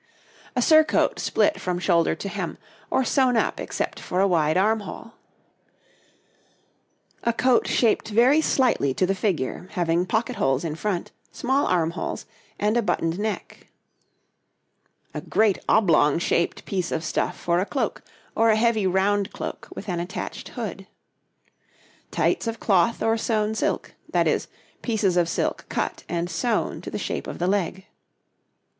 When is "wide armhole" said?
4.27-5.13